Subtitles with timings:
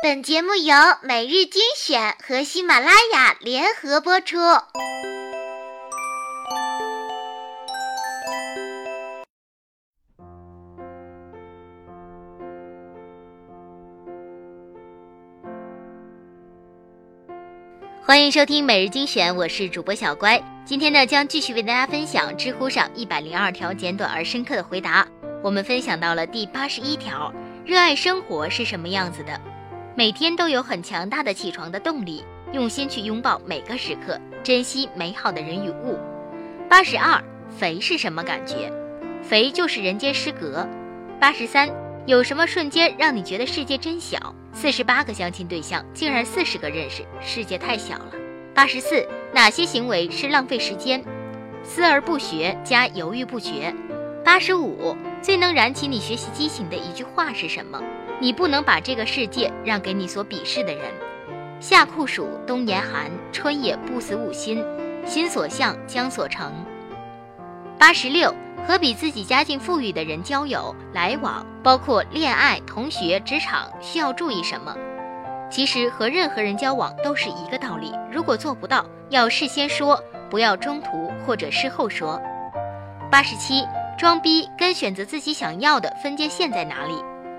[0.00, 4.36] 本节目由每日精选和喜马拉雅联合播出。
[18.04, 20.40] 欢迎收听每日精选，我是主播小乖。
[20.64, 25.04] 今天呢，将继续为大家分享知乎上一百零二条简短而深刻的回答。
[25.42, 27.32] 我们分享到了第八十一条：
[27.66, 29.40] 热爱生活是什么样子的？
[29.98, 35.98] 每天都有很强大的起床的动力，用心去拥抱每个时刻，珍惜美好的人与物。
[36.70, 37.20] 八十二，
[37.58, 38.72] 肥是什么感觉？
[39.24, 40.64] 肥就是人间失格。
[41.18, 41.68] 八十三，
[42.06, 44.32] 有什么瞬间让你觉得世界真小？
[44.52, 48.12] 四十八个相亲对象，竟然四十个认识，世界太小了。
[48.54, 49.04] 八十四，
[49.34, 51.02] 哪些行为是浪费时间？
[51.64, 53.74] 思而不学加犹豫不决。
[54.24, 57.82] 八十五，最能燃起你学习激情的一句话是什么？
[58.20, 60.84] 你不能把这个世界让给你所鄙视的人。
[61.60, 64.64] 夏酷暑，冬严寒，春也不死五心，
[65.04, 66.52] 心所向，将所成。
[67.78, 68.34] 八十六，
[68.66, 74.74] 和比自己家境富裕的人交友来往，包括恋爱、同学、职场，需要注意什么？
[75.50, 82.20] 其实和任何人交往都是一个道理，如果做不到，要事先说，不要中途或者事后说。
[83.10, 83.64] 八十七，
[83.98, 86.94] 装逼跟选择自己想要的分界线在哪里？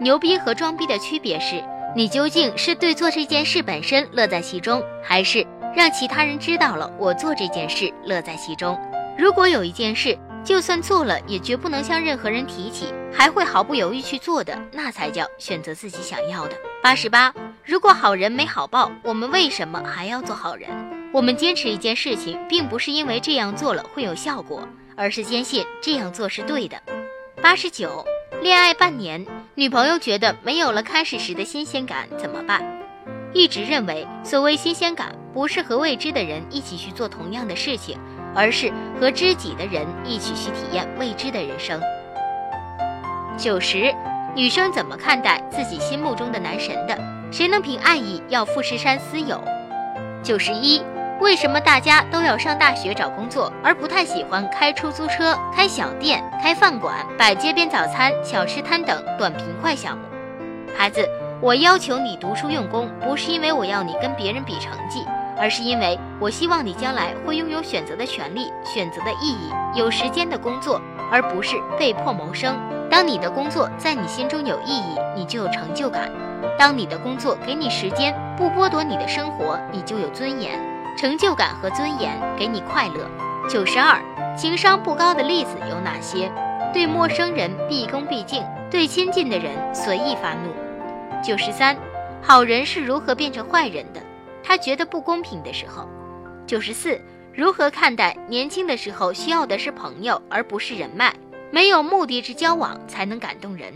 [0.00, 1.62] 牛逼和装逼的区别是，
[1.94, 8.80] 你究竟是对做这件事本身乐在其中，还是让其他人知道了我做这件事乐在其中？
[9.18, 16.54] 如果有一件事，就算做了也绝不能向任何人提起，还会毫不犹豫去做的，那才叫选择自己想要的。
[16.82, 20.70] 八十八，如果好人没好报，我们为什么还要做好人？
[21.12, 26.80] 我们坚持一件事情，并不是因为这样做了会有效果，而是坚信这样做是对的。
[27.42, 28.02] 八十九，
[28.40, 29.26] 恋爱半年。
[29.60, 32.64] 女朋友觉得没有了开始时的新鲜感怎么办？
[33.34, 37.98] 一直认为所谓新鲜感不是和未知的人一起去做同样的事情，
[38.34, 41.78] 而是和知己的人一起去体验未知的人生。
[43.36, 43.94] 九十，
[44.34, 46.98] 女生怎么看待自己心目中的男神的？
[47.30, 49.44] 谁能凭爱意要富士山私有？
[50.22, 50.80] 九十一。
[51.20, 60.04] 为什么大家都要上大学找工作，而不太喜欢开出租车、开小店、开饭馆、摆街边早餐、小吃摊等短平快项目？
[60.74, 61.06] 孩子，
[61.40, 65.04] 我要求你读书用功，不是因为我要你跟别人比成绩，
[65.38, 70.80] 而是因为我希望你将来会拥有选择的权利、选择的意义、有时间的工作，
[71.12, 72.58] 而不是被迫谋生。
[72.90, 76.08] 当你的工作在你心中有意义，你就有成就感；
[76.58, 80.69] 当你的工作给你时间，不剥夺你的生活，你就有尊严。
[81.00, 83.10] 成就感和尊严给你快乐。
[83.48, 83.98] 九十二，
[84.36, 86.30] 情商不高的例子有哪些？
[86.74, 90.52] 对陌生人毕恭毕敬，对亲近的人随意发怒。
[91.24, 91.74] 九十三，
[92.20, 94.02] 好人是如何变成坏人的？
[94.44, 95.88] 他觉得不公平的时候。
[96.46, 97.00] 九十四，
[97.32, 101.14] 如何看待年轻的时候需要的是朋友而不是人脉？
[101.50, 103.72] 没有目的之交往才能感动人。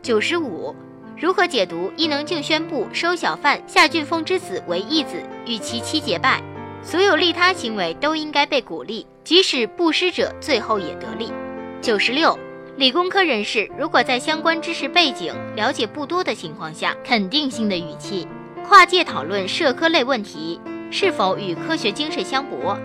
[0.00, 0.74] 九十五。
[1.18, 5.16] 如何解读伊能静宣布收小贩夏俊峰之子为义子，
[5.46, 6.42] 与其妻结拜？
[6.82, 11.32] 所有利他行为都应该被鼓励，即使布施者最后也得利。
[11.80, 12.38] 九十六，
[12.76, 18.28] 理工科人士如果在相关知识背景了解不多的情况下，肯定性的语气，
[18.68, 20.60] 跨界讨论社科类问题
[20.90, 22.76] 是否与科学精神相悖？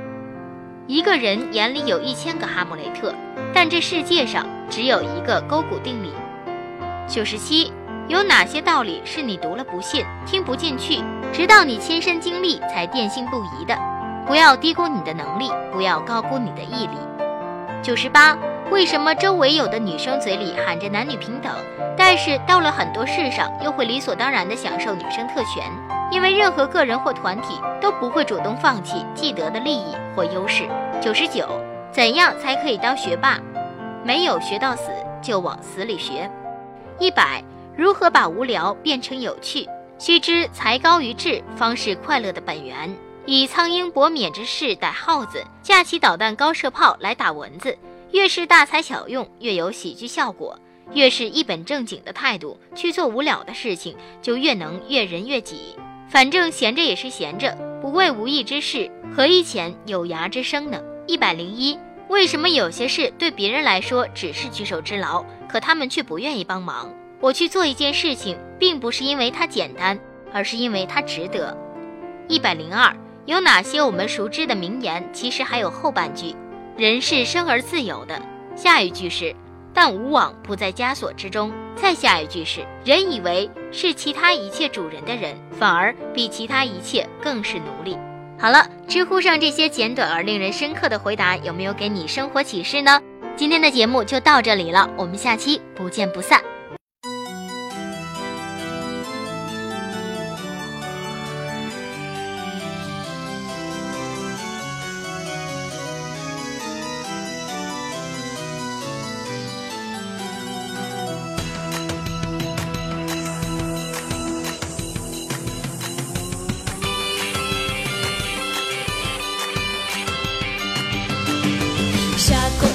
[0.88, 3.14] 一个人眼里有一千个哈姆雷特，
[3.54, 6.14] 但这世界上只有一个勾股定理。
[7.10, 7.74] 九十七。
[8.12, 11.02] 有哪些道理是你读了不信、听不进去，
[11.32, 13.74] 直到你亲身经历才坚信不疑的？
[14.28, 16.98] 不要低估你的能力，不要高估你的毅力。
[17.82, 18.38] 九十八，
[18.70, 21.54] 为什么周围有的女生嘴里喊着男女平等，
[21.98, 25.64] 但是到了很多事上又会理所当然地享受女生特权？
[26.12, 30.68] 因为任何个人或团体都不会主动放弃既得的利益或优势。
[31.00, 31.48] 九十九，
[31.94, 33.40] 怎样才可以当学霸？
[34.04, 36.30] 没有学到死，就往死里学。
[37.00, 37.42] 一百。
[37.82, 39.68] 如何把无聊变成有趣？
[39.98, 42.96] 须知才高于智，方是快乐的本源。
[43.26, 47.76] 以苍鹰博冕之势逮耗子，架起导弹高射炮来打蚊子。
[48.12, 50.56] 越是大材小用，越有喜剧效果；
[50.94, 55.76] 越是一本正经的态度去做无聊的事情，就越能悦人悦己。
[56.08, 60.80] 反正闲着也是闲着，不为无益之事，何以遣有涯之生呢？
[61.08, 61.80] 一百零一，
[62.10, 66.94] 为什么有些事对别人来说只是举手之劳，可他们却不愿意帮忙？
[67.22, 69.98] 我去做一件事情，并不是因为它简单，
[70.34, 71.56] 而是因为它值得。
[72.28, 72.94] 一百零二，
[73.26, 75.08] 有哪些我们熟知的名言？
[75.14, 76.36] 其实还有后半句：
[76.76, 78.20] 人是生而自由的。
[78.56, 79.36] 下一句是：
[79.72, 81.54] 但无往不在枷锁之中。
[81.76, 87.98] 再下一句是：人以为是其他一切主人的人，反而比其他一切更是奴隶。
[88.40, 93.00] 好了，知乎上这些简短而令人深刻的回答，有没有给你生活启示呢？
[93.38, 96.42] 今天的节目就到这里了，我们下期不见不散。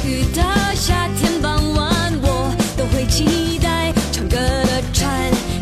[0.06, 0.42] 雨的
[0.76, 5.10] 夏天傍晚我都会期待唱歌的蝉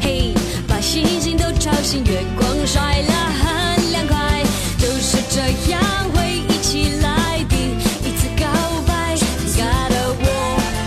[0.02, 0.34] 嘿
[0.68, 4.42] 把星星都吵醒月光晒了很凉快
[4.78, 5.80] 就是这样
[6.12, 7.56] 回忆起来第
[8.04, 8.44] 一次告
[8.86, 10.26] 白尴尬的我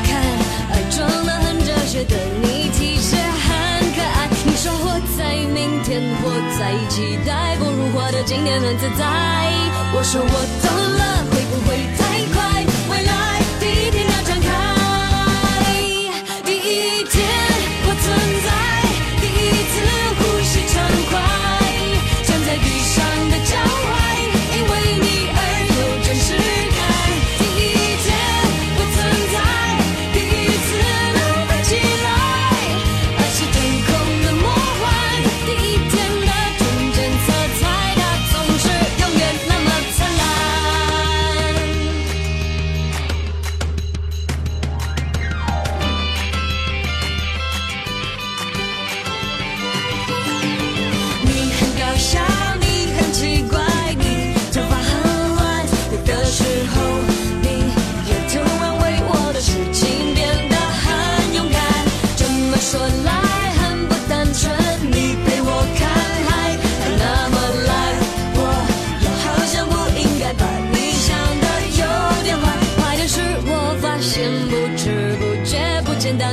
[0.05, 0.21] 看
[0.71, 3.49] 爱装得很哲学的你其实很
[3.95, 4.29] 可爱。
[4.45, 6.29] 你说活在明天活
[6.59, 9.03] 在期待不如活得今天很自在。
[9.95, 10.27] 我说我
[10.61, 10.67] 懂
[10.99, 12.06] 了会不会太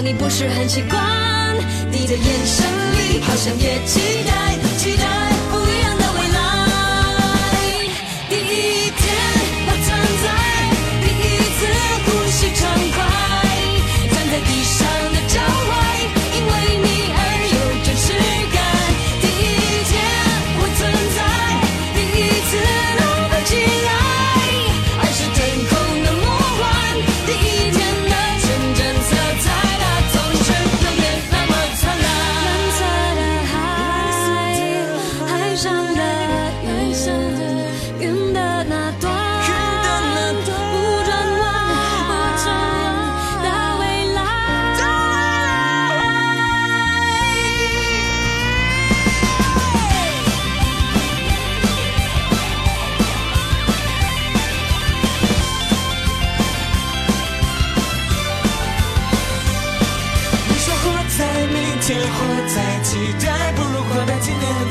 [0.03, 1.57] 你不是很习惯，
[1.91, 5.34] 你的眼神里好像也期待，期待。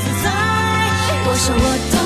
[0.00, 0.30] 自在。
[1.26, 2.03] 我说我懂。